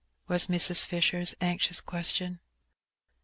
'* 0.15 0.27
was 0.27 0.47
Mrs. 0.47 0.83
Fisher's 0.83 1.35
anxious 1.41 1.79
question. 1.79 2.39